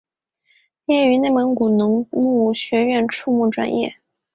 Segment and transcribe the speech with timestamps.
[0.83, 3.97] 毕业于内蒙古农牧学院畜牧专业。